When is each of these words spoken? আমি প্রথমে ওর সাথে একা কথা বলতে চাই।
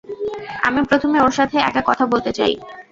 আমি 0.67 0.79
প্রথমে 0.89 1.17
ওর 1.21 1.33
সাথে 1.39 1.57
একা 1.61 1.81
কথা 1.89 2.03
বলতে 2.11 2.31
চাই। 2.37 2.53